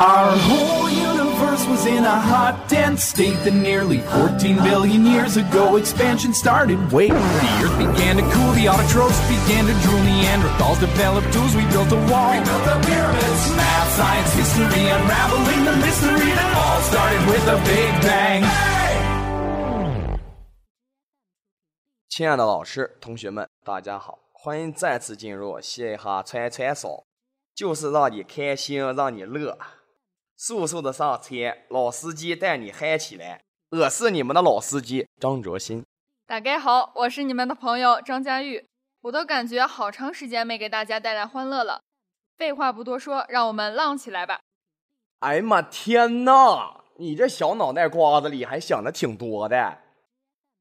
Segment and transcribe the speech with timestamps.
[0.00, 5.76] Our whole universe was in a hot, dense state that nearly 14 billion years ago
[5.76, 6.80] expansion started.
[6.90, 11.68] Wait, the earth began to cool, the autotrophs began to drool, Neanderthals developed tools, we
[11.68, 12.32] built a wall.
[12.32, 13.42] We built the pyramids.
[13.52, 18.40] Math, science, history, unraveling the mystery that all started with a big bang.
[22.08, 27.04] 亲爱的老师、同学们，大家好，欢迎再次进入嘻哈串串烧，
[27.54, 29.58] 就是让你开心，让你乐。
[30.42, 31.34] 速速的上车，
[31.68, 33.42] 老司机带你嗨起来！
[33.72, 35.84] 我是你们的老司机张卓新。
[36.26, 38.66] 大家好，我是你们的朋友张佳玉。
[39.02, 41.82] 我都感觉好长时间没给大家带来欢乐了。
[42.38, 44.40] 废话不多说，让我们浪起来吧！
[45.18, 46.84] 哎呀妈，天呐！
[46.96, 49.76] 你这小脑袋瓜子里还想的挺多的。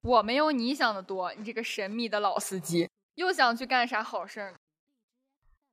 [0.00, 4.54] 我没有你想的多，你这个神秘的老司机又想去干啥好事儿？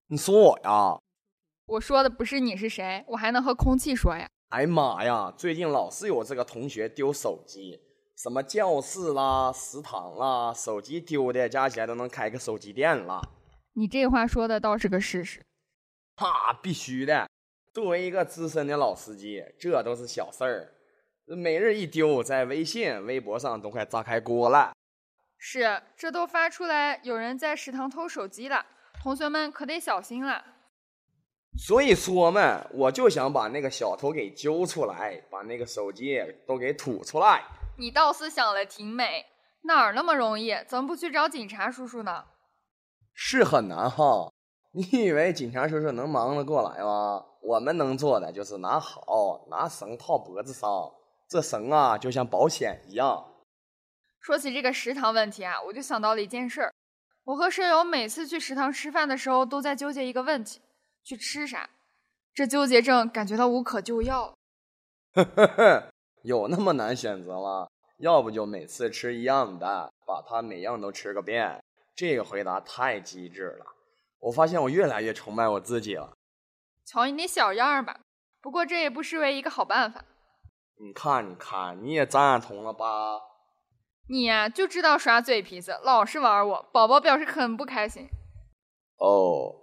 [0.07, 0.99] 你说我呀？
[1.65, 4.27] 我说的不是你是谁，我还能和空气说呀？
[4.49, 5.33] 哎妈呀！
[5.37, 7.79] 最近老是有这个同学丢手机，
[8.17, 13.21] 什么教室啦、食堂啦，手机丢的加起来都能开个手机店了。
[13.73, 15.41] 你这话说的倒是个事实。
[16.17, 17.29] 哈，必须的。
[17.73, 20.73] 作为一个资深的老司机，这都是小事儿。
[21.25, 24.73] 每日一丢，在微信、微博上都快炸开锅了。
[25.37, 28.65] 是，这都发出来有人在食堂偷手机了，
[29.01, 30.43] 同学们可得小心了。
[31.57, 37.43] 所以说嘛，我就想把那个小偷给揪出来，把那个手机都给吐出来。
[37.77, 39.25] 你倒是想的挺美，
[39.63, 40.55] 哪儿那么容易？
[40.67, 42.25] 怎么不去找警察叔叔呢？
[43.13, 44.33] 是很难哈，
[44.73, 47.23] 你以为警察叔叔能忙得过来吗？
[47.43, 50.69] 我们能做的就是拿好，拿绳套脖子上，
[51.29, 53.23] 这绳啊就像保险一样。
[54.19, 56.73] 说起这个食堂问题啊，我就想到了一件事儿，
[57.25, 60.61] 我和舍友每次去食堂吃饭的时候，都在纠结一个问题。
[61.03, 61.69] 去吃啥？
[62.33, 64.33] 这纠结症感觉到无可救药。
[65.13, 65.93] 呵呵呵，
[66.23, 67.67] 有那么难选择吗？
[67.99, 71.63] 要不就每次吃一样的，把它每样都吃个遍。
[71.95, 73.65] 这个回答太机智了，
[74.19, 76.11] 我发现我越来越崇拜我自己了。
[76.85, 77.99] 瞧你那小样儿吧，
[78.41, 80.03] 不过这也不失为一个好办法。
[80.79, 83.21] 你看，你看，你也赞同了吧？
[84.09, 86.69] 你呀，就知道耍嘴皮子，老是玩我。
[86.73, 88.07] 宝宝表示很不开心。
[88.97, 89.62] 哦。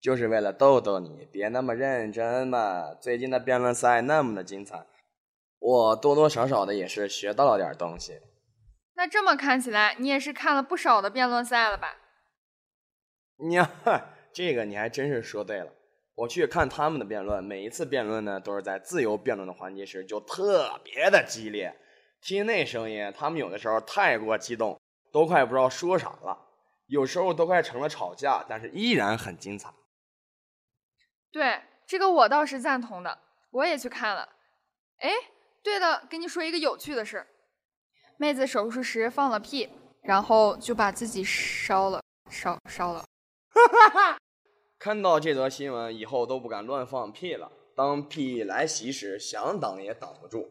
[0.00, 2.94] 就是为了逗逗你，别那么认真嘛。
[2.94, 4.86] 最近的辩论赛那么的精彩，
[5.58, 8.20] 我多多少少的也是学到了点东西。
[8.94, 11.96] 那这么看起来，你也是看了不少的辩论赛了吧？
[13.50, 13.70] 呀，
[14.32, 15.72] 这个你还真是说对了。
[16.16, 21.74] 我去看他们的辩论，每一次辩论呢，都是在自由辩论的环节时就特别的激烈。
[22.20, 24.78] 听那声音，他们有的时候太过激动，
[25.10, 26.38] 都快不知道说啥了。
[26.88, 29.72] 有时候都快成了吵架，但是依然很精彩。
[31.32, 33.18] 对这个我倒是赞同的，
[33.50, 34.28] 我也去看了。
[34.98, 35.10] 哎，
[35.62, 37.26] 对了，跟你说一个有趣的事儿，
[38.16, 39.68] 妹子手术时放了屁，
[40.02, 43.04] 然后就把自己烧了，烧烧了。
[43.48, 44.18] 哈哈哈
[44.78, 47.50] 看到这则新闻以后都不敢乱放屁了。
[47.76, 50.50] 当屁来袭时，想挡也挡不住。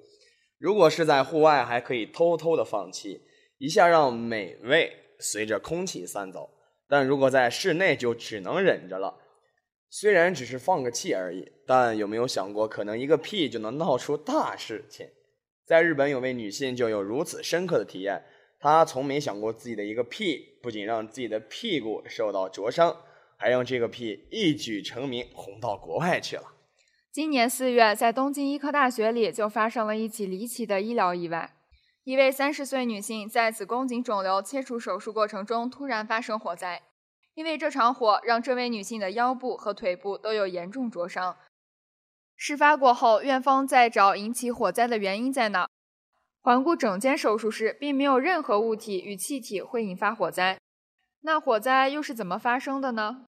[0.57, 3.21] 如果是在户外，还可以偷偷的放气，
[3.59, 6.49] 一下让美味随着空气散走；
[6.87, 9.15] 但如果在室内，就只能忍着了。
[9.89, 15.07] 虽然只是放个气而已，但有没有想过，可能一个屁就能闹出大事情？
[15.65, 18.23] 在日本，有位女性就有如此深刻的体验。
[18.59, 22.95] 她从没想过自己的一个屁，不仅让自己的屁股受到灼伤，
[23.37, 26.43] 还让这个屁一举成名，红到国外去了。
[27.11, 31.55] 今年四月，在东京医科大学里就发生了一起离奇的医疗意外。
[32.03, 36.81] 一位三十岁女性在子宫颈肿瘤切除手术过程中突然发生火灾。
[37.39, 41.37] 因为这场火让这位女性的腰部和腿部都有严重灼伤。
[42.35, 45.69] 事发过后，院方在找引起火灾的原因在哪。
[46.41, 50.59] 环顾整间手术室，并没有任何物体与气体会引发火灾。
[51.21, 53.23] 那火灾又是怎么发生的呢？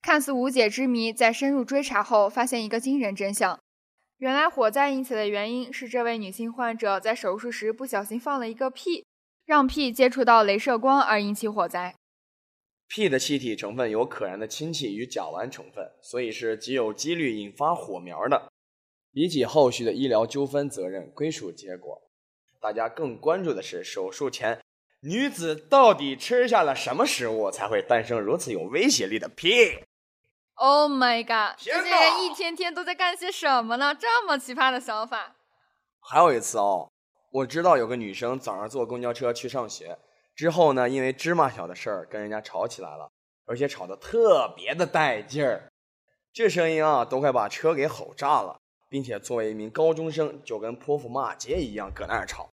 [0.00, 3.60] 看似无解之谜，在深入追查后，发现一个惊人真相：
[4.16, 9.04] 原来火灾引起的原因是这位女性患者在手术时不小心放了一个屁，
[9.44, 11.94] 让屁接触到镭射光而引起火灾。
[12.88, 18.50] 屁的气体成分有可燃的氢气与甲烷成分，所以是极有几率引发火苗的。
[19.12, 22.02] 比起后续的医疗纠纷，责任归属结果，
[22.60, 24.60] 大家更关注的是手术前
[25.00, 29.78] 女子到底吃下了什么食物，才会诞生如此有威胁力的屁
[30.54, 31.58] ？Oh my god！
[31.58, 33.94] 这些人一天天都在干些什么呢？
[33.94, 35.36] 这么奇葩的想法。
[36.00, 36.90] 还有一次哦，
[37.30, 39.98] 我知道有个女生早上坐公交车去上学。
[40.34, 43.10] 之后呢，因为芝麻小的事儿跟人家吵起来了，
[43.46, 45.70] 而且吵得特别的带劲儿。
[46.32, 48.58] 这声音啊，都快把车给吼炸了，
[48.88, 52.50] 并且作为一名高中生，就跟泼妇骂街一样搁那儿吵。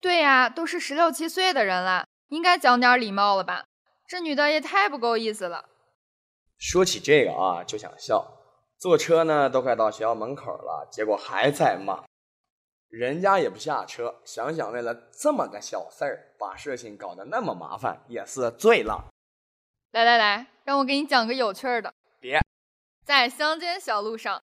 [0.00, 3.66] 对呀，都是十六七岁的人了，应该讲点礼貌了吧？
[4.08, 5.66] 这女的也太不够意思了。
[6.58, 8.38] 说起这个啊，就想笑。
[8.76, 12.02] 坐车呢，都快到学校门口了，结果还在骂，
[12.90, 14.20] 人家也不下车。
[14.24, 19.08] 想想为了这么个小事儿，把事情搞得那么麻烦，也是醉了。
[19.92, 21.94] 来来来，让我给你讲个有趣的。
[22.20, 22.40] 别，
[23.04, 24.42] 在乡间小路上，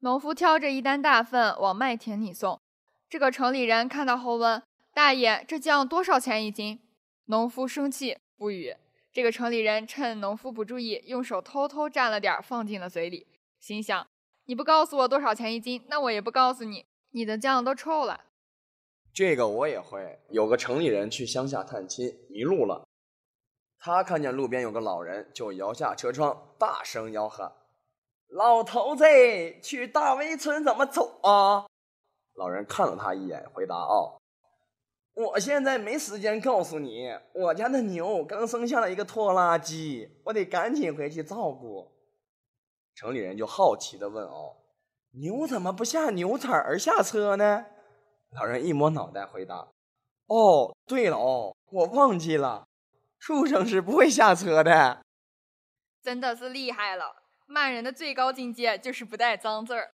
[0.00, 2.60] 农夫挑着一担大粪往麦田里送。
[3.08, 4.62] 这个城里人看到后问
[4.94, 6.80] ：“大爷，这酱多少钱一斤？”
[7.26, 8.76] 农夫生气不语。
[9.12, 13.26] 这个城里人趁农夫不注意，用手偷偷蘸了点放进了嘴里。
[13.58, 14.06] 心想：
[14.46, 18.20] 你不告诉我多少钱一斤，那我也不告诉你，你的酱都臭了。
[19.12, 20.20] 这个我也会。
[20.28, 22.86] 有个城里人去乡下探亲，迷路了。
[23.78, 27.50] 他看见路边有个老人，就摇下车窗，大声吆喝
[28.28, 29.04] ：“老头子，
[29.62, 31.66] 去大围村怎么走啊？”
[32.36, 34.20] 老人看了他一眼，回答：“哦，
[35.14, 41.90] 我现在没时间告诉你，我家的牛刚生下了一个拖拉机，我得赶紧回去照顾。”
[42.94, 44.56] 城里人就好奇的问：“哦，
[45.12, 47.66] 牛怎么不下牛崽儿下车呢？”
[48.32, 49.68] 老人一摸脑袋回答
[50.26, 52.68] ：“哦，对了哦，我忘记了，
[53.18, 55.02] 畜生是不会下车的。
[56.02, 59.92] ”真的是厉害了，骂人的最高境界就是不带脏字儿。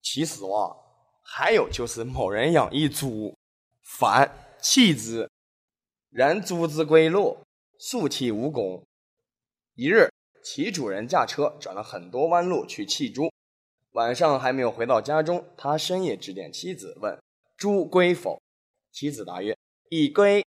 [0.00, 0.76] 其实啊，
[1.22, 3.36] 还有就是某人养一猪，
[3.82, 5.30] 烦弃之，
[6.10, 7.38] 然猪之归路，
[7.78, 8.86] 速弃无功。
[9.74, 10.08] 一日。
[10.42, 13.30] 其主人驾车转了很多弯路去弃猪，
[13.92, 17.20] 晚上还没有回到家中，他深夜致电妻子问
[17.56, 18.40] ：“猪归否？”
[18.92, 19.56] 妻子答曰
[19.90, 20.44] ：“已归。”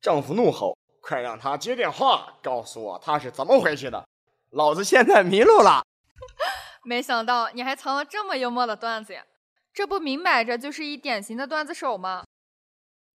[0.00, 4.06] 丈夫怒吼：“快让他接电话，告诉我他是怎么回去的！
[4.50, 5.84] 老子现在迷路了。
[6.84, 9.26] ”没想到你还藏了这么幽默的段子呀！
[9.72, 12.24] 这不明摆着就是一典型的段子手吗？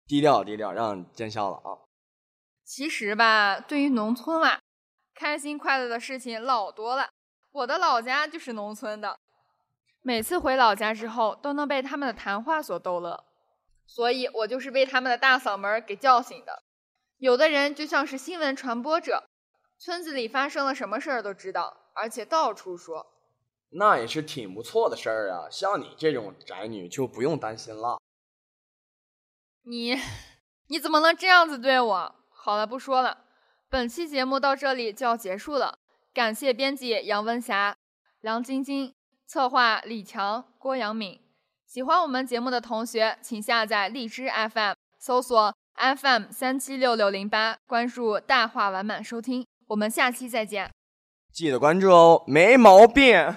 [0.07, 1.85] 低调低调，让你见笑了啊！
[2.65, 4.59] 其实吧，对于农村啊。
[5.15, 7.11] 开心快乐的事情老多了，
[7.51, 9.19] 我的老家就是农村的，
[10.03, 13.25] 每次回老家之后都能被他们的谈话所逗乐，
[13.87, 16.63] 所以我就是被他们的大嗓门给叫醒的。
[17.17, 19.29] 有的人就像是新闻传播者，
[19.79, 23.07] 村子里发生了什么事儿都知道，而且到处说，
[23.71, 25.49] 那也是挺不错的事儿啊。
[25.51, 27.99] 像你这种宅女就不用担心了。
[29.63, 29.97] 你，
[30.69, 32.15] 你怎么能这样子对我？
[32.31, 33.25] 好了，不说了。
[33.69, 35.79] 本期节目到这里就要结束了，
[36.19, 37.77] 感谢编辑杨文霞、
[38.23, 38.93] 梁晶晶，
[39.25, 41.21] 策划李强、郭阳敏。
[41.65, 49.47] 喜欢我们节目的同学，请下载荔枝 FM，搜索 FM 三七六六零八，关注大话完满收听。
[49.69, 50.69] 我们下期再见，
[51.33, 53.37] 记得关注哦，没毛病。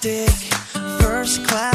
[0.00, 1.71] First class